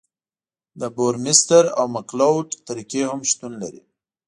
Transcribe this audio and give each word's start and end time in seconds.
د 0.79 0.81
بورمستر 0.95 1.63
او 1.77 1.85
مکلوډ 1.95 2.47
طریقې 2.67 3.01
هم 3.09 3.21
شتون 3.29 3.51
لري 3.63 3.81